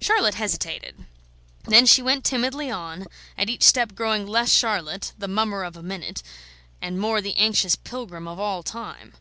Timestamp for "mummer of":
5.26-5.76